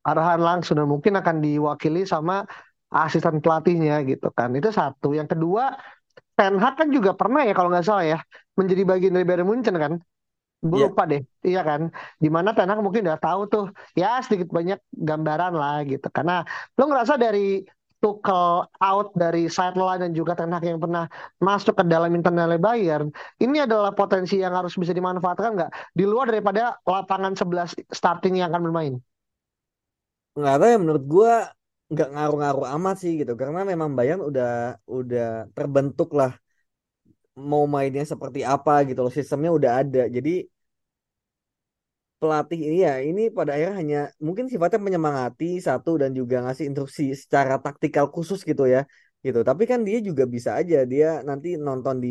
[0.01, 2.43] arahan langsung dan mungkin akan diwakili sama
[2.91, 4.49] asisten pelatihnya gitu kan.
[4.57, 5.13] Itu satu.
[5.13, 5.77] Yang kedua,
[6.37, 8.19] Ten Hag kan juga pernah ya kalau nggak salah ya
[8.57, 9.93] menjadi bagian dari Bayern Munchen kan.
[10.61, 10.87] Gue Iya.
[10.93, 11.81] lupa deh, iya kan.
[12.23, 13.65] Di mana Ten Hag mungkin udah tahu tuh,
[13.97, 16.07] ya sedikit banyak gambaran lah gitu.
[16.13, 16.45] Karena
[16.77, 17.65] lo ngerasa dari
[18.01, 21.05] Tuchel out dari sideline dan juga Ten Hag yang pernah
[21.47, 23.07] masuk ke dalam internal Bayern,
[23.43, 25.71] ini adalah potensi yang harus bisa dimanfaatkan nggak?
[25.93, 28.93] Di luar daripada lapangan 11 starting yang akan bermain.
[30.37, 31.31] nggak tahu ya menurut gua
[31.91, 34.47] nggak ngaruh-ngaruh amat sih gitu karena memang Bayern udah
[34.97, 35.23] udah
[35.55, 36.31] terbentuk lah
[37.49, 40.29] mau mainnya seperti apa gitu loh sistemnya udah ada jadi
[42.21, 47.03] pelatih ini ya ini pada akhirnya hanya mungkin sifatnya menyemangati satu dan juga ngasih instruksi
[47.23, 48.81] secara taktikal khusus gitu ya
[49.25, 49.39] gitu.
[49.49, 52.09] Tapi kan dia juga bisa aja dia nanti nonton di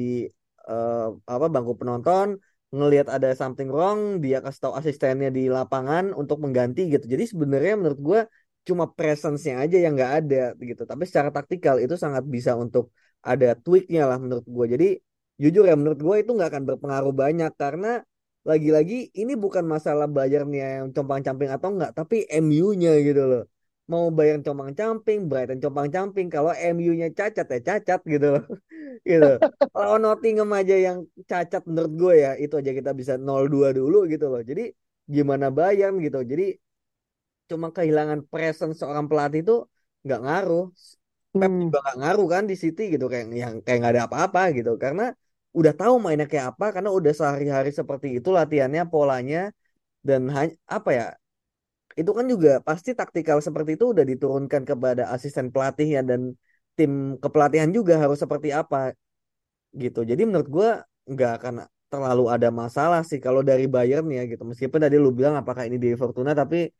[0.70, 2.28] eh, apa bangku penonton
[2.76, 7.04] ngelihat ada something wrong dia kasih tahu asistennya di lapangan untuk mengganti gitu.
[7.14, 8.20] Jadi sebenarnya menurut gue
[8.68, 10.82] cuma presence-nya aja yang nggak ada gitu.
[10.90, 12.84] Tapi secara taktikal itu sangat bisa untuk
[13.30, 14.86] ada tweaknya lah menurut gue jadi
[15.42, 17.88] jujur ya menurut gue itu nggak akan berpengaruh banyak karena
[18.48, 23.42] lagi-lagi ini bukan masalah Bayernnya yang compang-camping atau enggak, tapi MU-nya gitu loh.
[23.90, 28.42] Mau Bayern compang-camping, Brighton compang-camping, kalau MU-nya cacat ya cacat gitu loh.
[29.10, 29.26] gitu.
[29.74, 30.98] Kalau Nottingham aja yang
[31.30, 34.40] cacat menurut gue ya, itu aja kita bisa 0-2 dulu gitu loh.
[34.50, 34.62] Jadi
[35.14, 36.18] gimana Bayern gitu.
[36.32, 36.44] Jadi
[37.50, 39.52] cuma kehilangan presence seorang pelatih itu
[40.04, 40.62] nggak ngaruh.
[41.40, 41.62] Pep Hmm.
[41.64, 45.02] juga nggak ngaruh kan di City gitu kayak yang kayak nggak ada apa-apa gitu karena
[45.58, 49.38] udah tahu mainnya kayak apa karena udah sehari-hari seperti itu latihannya polanya
[50.08, 51.04] dan hanya apa ya
[52.00, 56.20] itu kan juga pasti taktikal seperti itu udah diturunkan kepada asisten pelatihnya dan
[56.78, 58.94] tim kepelatihan juga harus seperti apa
[59.82, 60.00] gitu.
[60.10, 60.68] Jadi menurut gua
[61.10, 61.54] nggak akan
[61.90, 64.42] terlalu ada masalah sih kalau dari Bayern ya gitu.
[64.50, 66.70] Meskipun tadi lu bilang apakah ini di Fortuna tapi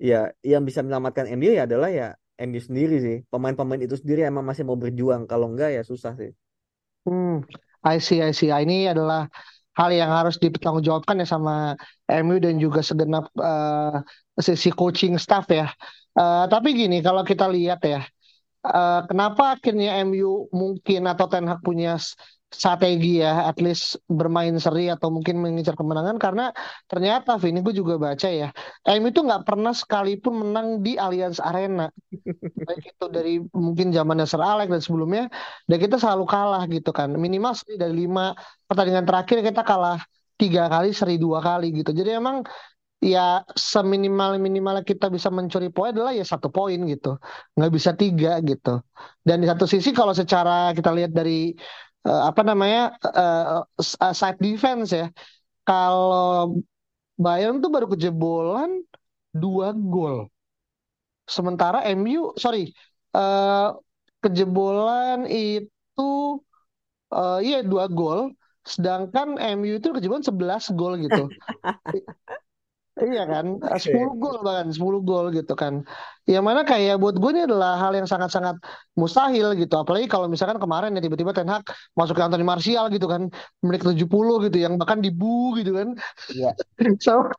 [0.00, 2.06] ya yang bisa menyelamatkan MU ya adalah ya
[2.40, 3.16] MU sendiri sih.
[3.32, 5.22] Pemain-pemain itu sendiri emang masih mau berjuang.
[5.30, 6.30] Kalau enggak ya susah sih.
[7.06, 7.42] Hmm,
[7.84, 8.50] I see, I see.
[8.50, 9.30] Ah, Ini adalah
[9.78, 11.78] hal yang harus dipertanggungjawabkan ya sama
[12.10, 13.94] MU dan juga segenap eh,
[14.42, 15.70] sisi coaching staff ya.
[16.18, 18.02] Eh, tapi gini, kalau kita lihat ya,
[18.66, 21.98] eh, kenapa akhirnya MU mungkin atau Ten Hag punya
[22.48, 26.16] strategi ya, at least bermain seri atau mungkin mengincar kemenangan.
[26.16, 26.50] Karena
[26.88, 28.48] ternyata, Vini, gue juga baca ya,
[28.88, 31.92] MU itu nggak pernah sekalipun menang di Allianz Arena.
[32.68, 35.24] Baik itu dari mungkin zamannya Sir Alex dan sebelumnya
[35.68, 37.12] dan kita selalu kalah gitu kan.
[37.12, 38.32] Minimal seri dari lima
[38.64, 40.00] pertandingan terakhir kita kalah
[40.40, 41.90] tiga kali seri dua kali gitu.
[41.92, 42.46] Jadi emang
[42.98, 47.18] ya seminimal minimalnya kita bisa mencuri poin adalah ya satu poin gitu.
[47.54, 48.82] Nggak bisa tiga gitu.
[49.22, 51.54] Dan di satu sisi kalau secara kita lihat dari
[52.08, 52.80] eh, apa namanya
[53.20, 55.06] eh, side defense ya.
[55.68, 56.58] Kalau
[57.24, 58.70] Bayern tuh baru kejebolan
[59.42, 60.16] dua gol.
[61.28, 62.72] Sementara MU, sorry,
[63.16, 63.68] eh,
[64.24, 66.02] kejebolan itu
[67.14, 68.20] eh iya dua gol,
[68.72, 71.20] sedangkan MU itu kejebolan 11 gol gitu.
[72.98, 75.86] Iya kan, 10 gol bahkan 10 gol gitu kan.
[76.26, 78.58] Yang mana kayak buat gue ini adalah hal yang sangat-sangat
[78.98, 79.74] mustahil gitu.
[79.78, 81.62] Apalagi kalau misalkan kemarin ya tiba-tiba Ten Hag
[81.94, 83.30] masuk ke Anthony Martial gitu kan,
[83.62, 85.94] menit 70 gitu yang bahkan dibu gitu kan.
[86.34, 86.50] Iya.
[87.04, 87.30] So,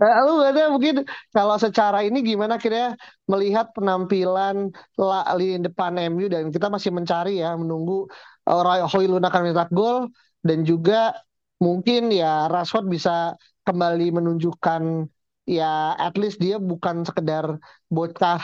[0.00, 1.04] lalu ada mungkin
[1.36, 2.96] kalau secara ini gimana kira
[3.28, 8.08] melihat penampilan la- lini depan MU dan kita masih mencari ya menunggu
[8.48, 10.08] uh, Roy Højlund akan mencetak gol
[10.40, 11.12] dan juga
[11.62, 15.08] mungkin ya Rashford bisa kembali menunjukkan
[15.44, 17.60] ya at least dia bukan sekedar
[17.92, 18.40] bocah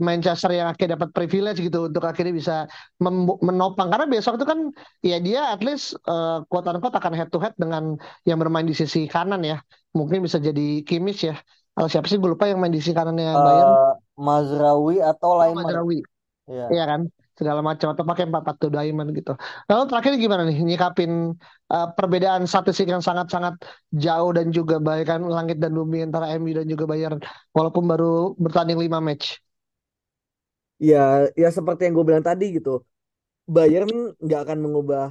[0.00, 2.56] Manchester yang akhirnya dapat privilege gitu untuk akhirnya bisa
[3.44, 3.92] menopang.
[3.92, 4.72] Karena besok itu kan
[5.04, 8.72] ya dia at least uh, quote unquote akan head to head dengan yang bermain di
[8.72, 9.60] sisi kanan ya.
[9.92, 11.36] Mungkin bisa jadi Kimmich ya.
[11.76, 13.72] Atau siapa sih gue lupa yang main di sisi kanannya Bayern.
[13.76, 15.68] Eh, Mazraoui atau oh, Laiman.
[15.68, 16.00] Mazraoui.
[16.48, 16.66] Iya.
[16.72, 17.00] Iya kan
[17.40, 19.32] segala macam atau pakai empat empat diamond gitu.
[19.64, 21.10] Lalu terakhir gimana nih nyikapin
[21.72, 23.56] uh, perbedaan statistik yang sangat-sangat
[24.04, 27.16] jauh dan juga bagaikan langit dan bumi antara MU dan juga Bayern
[27.56, 29.40] walaupun baru bertanding 5 match.
[30.80, 32.84] Ya, ya seperti yang gue bilang tadi gitu.
[33.48, 35.04] Bayern nggak akan mengubah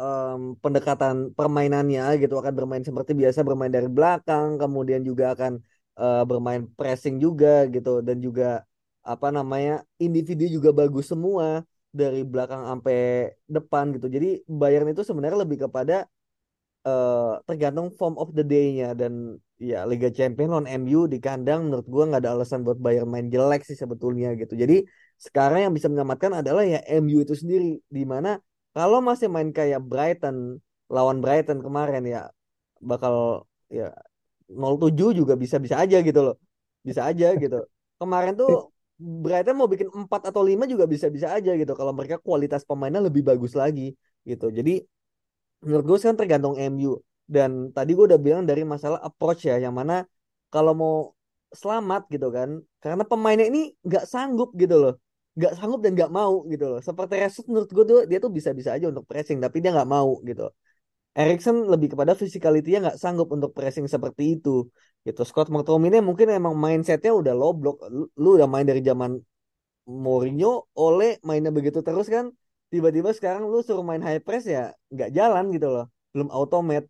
[0.00, 2.34] em, pendekatan permainannya gitu.
[2.40, 5.52] Akan bermain seperti biasa, bermain dari belakang, kemudian juga akan
[6.00, 8.04] eh, bermain pressing juga gitu.
[8.06, 8.67] Dan juga
[9.12, 9.72] apa namanya
[10.04, 11.46] individu juga bagus semua
[12.00, 12.96] dari belakang sampai
[13.48, 14.06] depan gitu.
[14.16, 14.26] Jadi
[14.60, 16.04] Bayern itu sebenarnya lebih kepada
[16.88, 19.12] eh, tergantung form of the day-nya dan
[19.58, 23.26] ya Liga Champions lawan MU di kandang menurut gua nggak ada alasan buat Bayern main
[23.34, 24.54] jelek sih sebetulnya gitu.
[24.62, 24.84] Jadi
[25.18, 28.38] sekarang yang bisa menyelamatkan adalah ya MU itu sendiri di mana
[28.76, 32.20] kalau masih main kayak Brighton lawan Brighton kemarin ya
[32.90, 33.90] bakal ya
[34.48, 36.36] 07 juga bisa-bisa aja gitu loh.
[36.86, 37.56] Bisa aja gitu.
[37.98, 41.72] Kemarin tuh Brighton mau bikin 4 atau 5 juga bisa-bisa aja gitu.
[41.78, 43.94] Kalau mereka kualitas pemainnya lebih bagus lagi
[44.26, 44.50] gitu.
[44.50, 44.82] Jadi
[45.62, 46.98] menurut gue sekarang tergantung MU
[47.30, 50.02] dan tadi gue udah bilang dari masalah approach ya yang mana
[50.50, 50.94] kalau mau
[51.54, 54.94] selamat gitu kan karena pemainnya ini nggak sanggup gitu loh.
[55.38, 56.80] Nggak sanggup dan nggak mau gitu loh.
[56.82, 60.18] Seperti Rashford menurut gue tuh dia tuh bisa-bisa aja untuk pressing tapi dia nggak mau
[60.26, 60.50] gitu
[61.18, 64.50] Erikson lebih kepada physicality-nya nggak sanggup untuk pressing seperti itu.
[65.06, 65.20] Gitu.
[65.28, 67.76] Scott McTominay mungkin emang mindsetnya udah low block.
[67.96, 69.10] Lu, lu udah main dari zaman
[69.88, 72.26] Mourinho oleh mainnya begitu terus kan.
[72.72, 75.84] Tiba-tiba sekarang lu suruh main high press ya nggak jalan gitu loh.
[76.12, 76.86] Belum automate.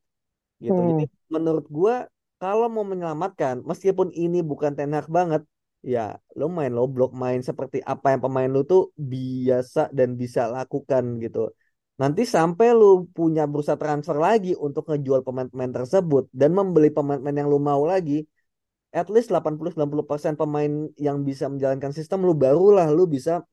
[0.64, 0.80] Gitu.
[0.90, 1.32] Jadi Hmm.
[1.34, 1.94] menurut gua
[2.42, 5.42] kalau mau menyelamatkan meskipun ini bukan Ten Hag banget
[5.82, 10.50] ya lu main low block main seperti apa yang pemain lu tuh biasa dan bisa
[10.50, 11.54] lakukan gitu
[11.98, 17.50] nanti sampai lu punya bursa transfer lagi untuk ngejual pemain-pemain tersebut dan membeli pemain-pemain yang
[17.50, 18.22] lu mau lagi
[18.94, 23.44] at least 80-90% pemain yang bisa menjalankan sistem lu barulah lu bisa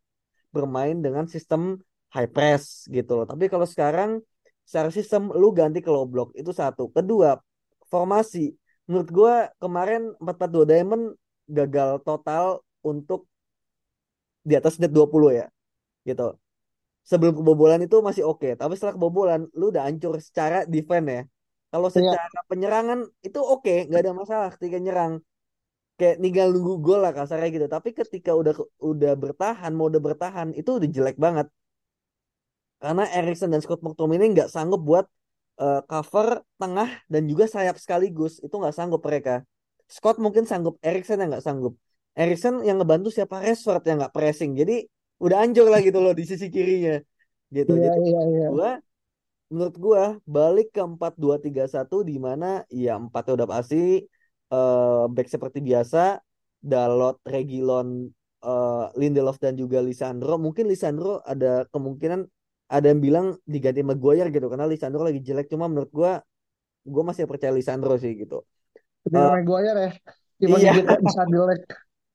[0.56, 1.76] bermain dengan sistem
[2.16, 3.28] high press gitu loh.
[3.28, 4.24] Tapi kalau sekarang
[4.64, 6.88] secara sistem lu ganti ke low block itu satu.
[6.88, 7.36] Kedua,
[7.92, 8.56] formasi.
[8.88, 11.04] Menurut gua kemarin 4-4-2 Diamond
[11.50, 13.28] gagal total untuk
[14.46, 15.48] di atas menit 20 ya
[16.08, 16.38] gitu.
[17.06, 21.22] Sebelum kebobolan itu masih oke, tapi setelah kebobolan lu udah hancur secara defense ya.
[21.72, 21.96] Kalau Iya.
[21.98, 25.14] secara penyerangan itu oke, nggak ada masalah ketika nyerang
[26.00, 27.68] kayak tinggal nunggu gol lah kasarnya gitu.
[27.76, 28.54] Tapi ketika udah
[28.92, 31.48] udah bertahan, mode bertahan itu udah jelek banget.
[32.82, 35.06] Karena Erikson dan Scott McTominay nggak sanggup buat
[35.62, 38.34] eh, cover tengah dan juga sayap sekaligus.
[38.46, 39.42] Itu nggak sanggup mereka.
[39.90, 41.74] Scott mungkin sanggup, Erikson yang nggak sanggup.
[42.16, 44.52] Erikson yang ngebantu siapa Rashford yang nggak pressing.
[44.60, 44.88] Jadi
[45.24, 47.00] udah hancur lah gitu loh di sisi kirinya.
[47.52, 47.72] Gitu.
[47.72, 48.46] Iya, Jadi iya, iya.
[48.52, 48.70] gua
[49.52, 54.04] menurut gua balik ke 4-2-3-1 di mana ya empatnya udah pasti
[54.54, 56.20] eh back seperti biasa
[56.66, 58.10] Dalot, Regilon,
[58.42, 60.42] eh, Lindelof dan juga Lisandro.
[60.42, 62.26] Mungkin Lisandro ada kemungkinan
[62.66, 66.12] ada yang bilang diganti Maguire gitu karena Lisandro lagi jelek cuma menurut gua
[66.86, 68.42] gua masih percaya Lisandro sih gitu.
[69.06, 69.92] Tapi Eh, Maguire ya
[70.42, 70.72] gimana iya.
[71.00, 71.62] bisa jelek.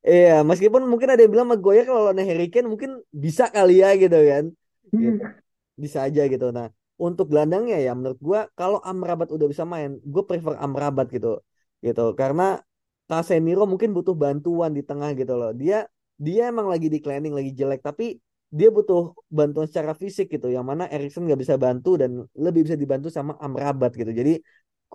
[0.00, 3.92] Iya, meskipun mungkin ada yang bilang Maguire kalau lawan Harry Kane mungkin bisa kali ya
[4.00, 4.44] gitu kan.
[4.88, 5.20] Gitu.
[5.20, 5.36] Hmm.
[5.76, 6.46] Bisa aja gitu.
[6.56, 11.44] Nah, untuk gelandangnya ya menurut gua kalau Amrabat udah bisa main, gue prefer Amrabat gitu.
[11.84, 12.04] Gitu.
[12.16, 12.60] Karena
[13.08, 15.52] Casemiro mungkin butuh bantuan di tengah gitu loh.
[15.52, 15.84] Dia
[16.16, 18.16] dia emang lagi declining, lagi jelek tapi
[18.50, 20.48] dia butuh bantuan secara fisik gitu.
[20.48, 24.12] Yang mana Erikson nggak bisa bantu dan lebih bisa dibantu sama Amrabat gitu.
[24.16, 24.40] Jadi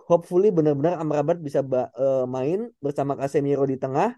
[0.09, 4.17] hopefully benar-benar Amrabat bisa ba- eh, main bersama Casemiro di tengah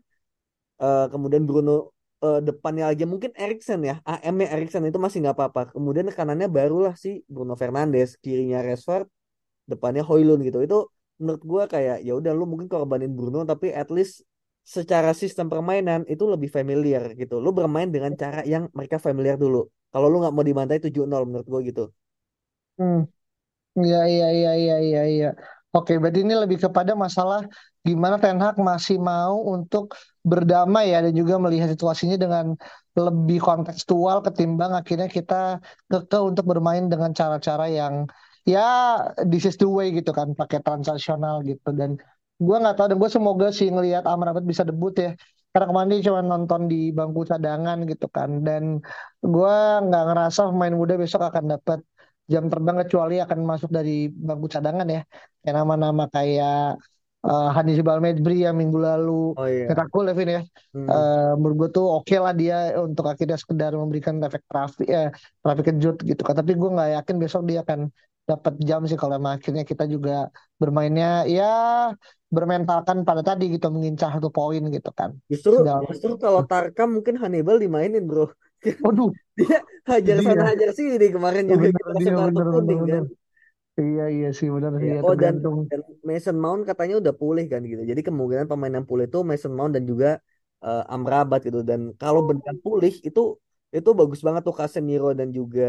[0.84, 1.72] Eh, kemudian Bruno
[2.26, 3.96] eh, depannya lagi mungkin Erikson ya.
[4.06, 5.62] AM-nya Erikson itu masih nggak apa-apa.
[5.76, 8.10] Kemudian kanannya barulah si Bruno Fernandes.
[8.24, 9.06] Kirinya Rashford
[9.72, 10.60] depannya Højlund gitu.
[10.66, 10.78] Itu
[11.22, 14.24] menurut gua kayak ya udah lu mungkin korbanin Bruno tapi at least
[14.68, 17.36] secara sistem permainan itu lebih familiar gitu.
[17.46, 19.68] Lu bermain dengan cara yang mereka familiar dulu.
[19.94, 21.84] Kalau lu nggak mau dibantai 7-0 menurut gua gitu.
[22.78, 22.98] Hmm.
[23.80, 25.28] Iya, iya, iya, iya, iya, iya.
[25.76, 27.44] Oke, berarti ini lebih kepada masalah
[27.84, 32.56] gimana Ten Hag masih mau untuk berdamai ya dan juga melihat situasinya dengan
[32.98, 35.60] lebih kontekstual ketimbang akhirnya kita
[35.92, 38.08] keke untuk bermain dengan cara-cara yang
[38.48, 41.70] ya this is the way gitu kan, pakai transaksional gitu.
[41.76, 42.00] Dan
[42.40, 45.14] gue nggak tahu dan gue semoga sih ngelihat Amrabat bisa debut ya.
[45.52, 48.30] Karena kemarin dia cuma nonton di bangku cadangan gitu kan.
[48.42, 48.64] Dan
[49.20, 51.80] gue nggak ngerasa pemain muda besok akan dapat
[52.34, 55.02] jam terbang kecuali akan masuk dari bangku cadangan ya
[55.42, 56.76] kayak nama-nama kayak
[57.28, 59.72] uh, Hani Balmedri yang minggu lalu Oh iya.
[59.72, 60.42] aku Levin ya
[60.76, 60.88] Hmm.
[60.92, 65.10] uh, menurut gue tuh oke lah dia untuk akhirnya sekedar memberikan efek trafik eh,
[65.42, 67.90] trafik kejut gitu kan tapi gue nggak yakin besok dia akan
[68.28, 70.28] dapat jam sih kalau akhirnya kita juga
[70.60, 71.48] bermainnya ya
[72.28, 77.56] bermentalkan pada tadi gitu mengincar satu poin gitu kan Justru justru kalau Tarkam mungkin Hannibal
[77.64, 78.28] dimainin bro.
[78.84, 79.58] waduh Dia
[79.90, 80.26] hajar Dia.
[80.26, 82.14] sana hajar sini kemarin juga bener kita
[82.70, 83.04] dia bener kan.
[83.82, 84.94] iya iya sih bener sih Iya.
[84.98, 85.36] ya Oh dan
[85.70, 87.82] dan Mason Mount katanya udah pulih kan gitu.
[87.92, 90.08] Jadi kemungkinan pemain yang pulih itu Mason Mount dan juga
[90.66, 91.60] eh, Amrabat gitu.
[91.70, 93.22] Dan kalau beneran pulih itu
[93.78, 95.64] itu bagus banget tuh Casemiro dan juga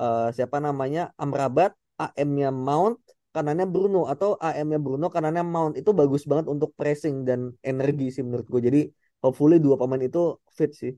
[0.00, 2.96] eh, siapa namanya Amrabat, AM-nya Mount,
[3.34, 8.22] kanannya Bruno atau AM-nya Bruno, kanannya Mount itu bagus banget untuk pressing dan energi sih
[8.26, 8.60] menurut gue.
[8.68, 8.80] Jadi
[9.22, 10.18] hopefully dua pemain itu
[10.56, 10.92] fit sih.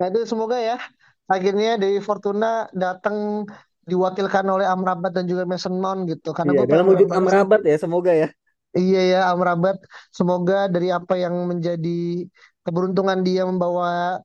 [0.00, 0.80] Nah itu semoga ya
[1.28, 3.44] akhirnya dari Fortuna datang
[3.84, 6.32] diwakilkan oleh Amrabat dan juga Mason Mount gitu.
[6.32, 7.08] Karena Iya, dalam wujud.
[7.12, 8.28] Amrabat ya semoga ya.
[8.72, 9.76] Iya ya Amrabat.
[10.14, 12.24] Semoga dari apa yang menjadi
[12.64, 14.22] keberuntungan dia membawa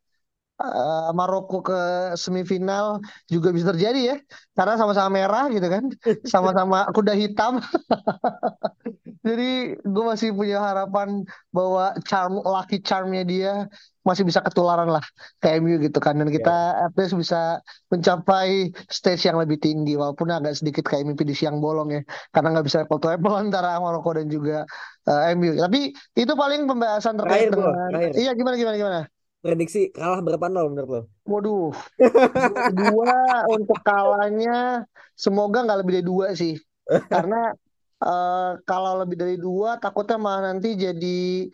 [0.61, 1.79] eh, Maroko ke
[2.15, 4.15] semifinal juga bisa terjadi ya.
[4.55, 5.83] Karena sama-sama merah gitu kan.
[6.23, 7.59] Sama-sama kuda hitam.
[9.25, 13.65] Jadi gue masih punya harapan bahwa charm, lucky charmnya dia
[14.05, 15.01] masih bisa ketularan lah
[15.41, 16.13] ke MU gitu kan.
[16.21, 17.57] Dan kita at least bisa
[17.89, 19.97] mencapai stage yang lebih tinggi.
[19.97, 22.01] Walaupun agak sedikit kayak mimpi di siang bolong ya.
[22.29, 24.63] Karena nggak bisa apple to apple antara Maroko dan juga
[25.09, 25.57] eh, MU.
[25.57, 27.89] Tapi itu paling pembahasan terkait Terakhir bro, dengan...
[27.91, 28.11] terakhir.
[28.13, 29.01] Iya gimana, gimana, gimana?
[29.45, 31.01] Prediksi kalah berapa nol menurut lo?
[31.29, 31.69] Waduh,
[32.81, 36.57] dua untuk kalahnya semoga nggak lebih dari dua sih.
[37.05, 37.53] Karena
[38.01, 41.45] eh, kalau lebih dari dua takutnya malah nanti jadi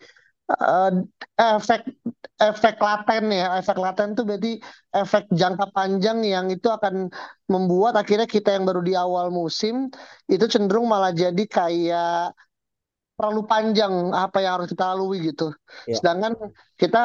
[0.48, 0.92] eh,
[1.36, 1.84] efek
[2.40, 3.60] efek laten ya.
[3.60, 4.52] Efek laten itu berarti
[4.96, 7.12] efek jangka panjang yang itu akan
[7.44, 9.92] membuat akhirnya kita yang baru di awal musim
[10.32, 12.32] itu cenderung malah jadi kayak
[13.22, 15.52] terlalu panjang apa yang harus kita lalui gitu.
[15.86, 16.00] Ya.
[16.00, 16.34] Sedangkan
[16.82, 16.98] kita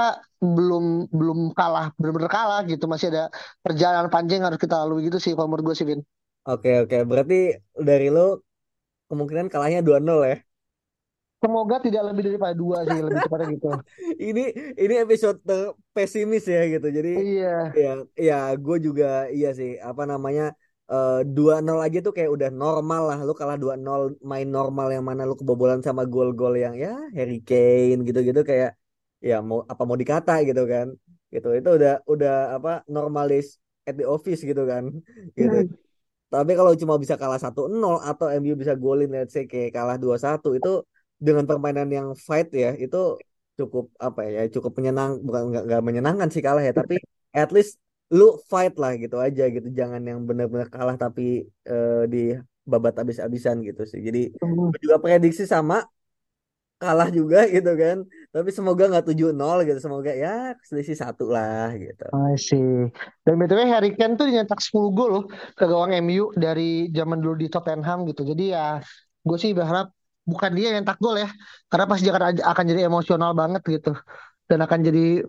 [0.55, 0.83] belum
[1.19, 2.85] belum kalah, benar-benar kalah gitu.
[2.91, 3.23] Masih ada
[3.65, 6.01] perjalanan panjang yang harus kita lalui gitu sih kalau menurut gue sih, Vin.
[6.51, 7.35] Oke oke, berarti
[7.89, 8.19] dari lo
[9.09, 10.35] kemungkinan kalahnya 2-0 ya.
[11.37, 13.67] Semoga tidak lebih daripada dua sih, lebih tepatnya gitu.
[14.33, 15.37] Ini ini episode
[15.93, 16.87] pesimis ya gitu.
[16.97, 20.43] Jadi Iya, ya ya gue juga iya sih apa namanya
[20.89, 23.17] eh, dua nol aja tuh kayak udah normal lah.
[23.21, 28.01] Lu kalah 2-0 main normal yang mana lu kebobolan sama gol-gol yang ya Harry Kane
[28.07, 28.73] gitu-gitu kayak
[29.21, 30.87] ya mau apa mau dikata gitu kan.
[31.33, 31.47] Gitu.
[31.59, 34.89] Itu udah udah apa normalis at the office gitu kan.
[35.37, 35.71] Gitu.
[36.27, 40.59] Tapi kalau cuma bisa kalah 1-0 atau MU bisa golin let's say kayak kalah 2-1
[40.59, 40.83] itu
[41.15, 43.15] dengan permainan yang fight ya itu
[43.55, 46.99] cukup apa ya cukup menyenang bukan nggak nggak menyenangkan sih kalah ya tapi
[47.31, 47.79] at least
[48.11, 52.35] lu fight lah gitu aja gitu jangan yang benar-benar kalah tapi eh, di
[52.67, 54.03] babat habis-habisan gitu sih.
[54.03, 54.35] Jadi
[54.83, 55.87] juga prediksi sama
[56.77, 58.05] kalah juga gitu kan.
[58.31, 59.79] Tapi semoga nggak 7-0 gitu.
[59.81, 62.05] Semoga ya selisih satu lah gitu.
[62.13, 62.89] I see.
[63.25, 65.23] Dan BTW Harry Kane tuh nyetak 10 gol loh
[65.57, 68.21] ke gawang MU dari zaman dulu di Tottenham gitu.
[68.23, 68.77] Jadi ya
[69.27, 69.91] gue sih berharap
[70.23, 71.29] bukan dia yang nyetak gol ya.
[71.67, 73.91] Karena pasti akan, akan jadi emosional banget gitu.
[74.47, 75.25] Dan akan jadi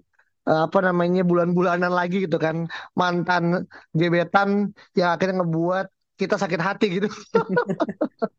[0.49, 2.69] eh, apa namanya bulan-bulanan lagi gitu kan.
[2.93, 3.65] Mantan
[3.97, 5.87] gebetan yang akhirnya ngebuat
[6.19, 7.09] kita sakit hati gitu.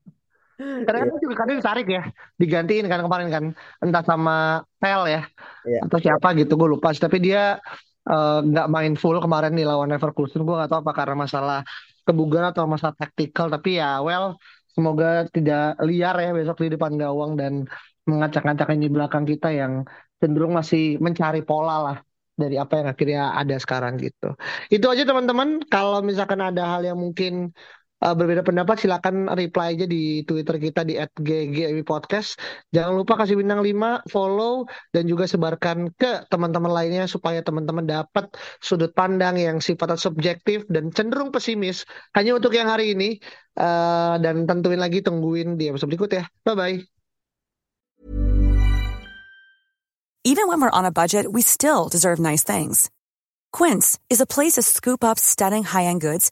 [0.59, 2.03] Karena kan juga kadang ditarik ya.
[2.35, 3.43] Digantiin kan kemarin kan.
[3.79, 5.21] Entah sama Tel ya.
[5.63, 5.79] iya.
[5.87, 6.91] Atau siapa gitu gue lupa.
[6.91, 7.63] Tapi dia
[8.03, 10.43] eh, nggak main full kemarin nih lawan Leverkusen.
[10.43, 11.59] Gue nggak tahu apa karena masalah
[12.03, 13.47] kebugaran atau masalah taktikal.
[13.47, 14.35] Tapi ya well
[14.75, 17.63] semoga tidak liar ya besok di depan gawang dan
[18.03, 19.85] mengacak-ngacaknya di belakang kita yang
[20.19, 21.97] cenderung masih mencari pola lah
[22.39, 24.35] dari apa yang akhirnya ada sekarang gitu.
[24.71, 25.63] Itu aja teman-teman.
[25.67, 27.51] Kalau misalkan ada hal yang mungkin
[28.03, 32.39] uh, berbeda pendapat silakan reply aja di Twitter kita di @ggmi podcast.
[32.71, 38.31] Jangan lupa kasih bintang 5, follow dan juga sebarkan ke teman-teman lainnya supaya teman-teman dapat
[38.63, 41.83] sudut pandang yang sifatnya subjektif dan cenderung pesimis
[42.15, 43.19] hanya untuk yang hari ini.
[43.59, 46.23] Uh, dan tentuin lagi tungguin di episode berikut ya.
[46.47, 46.77] Bye bye.
[50.23, 52.87] Even when we're on a budget, we still deserve nice things.
[53.51, 56.31] Quince is a place to scoop up stunning high-end goods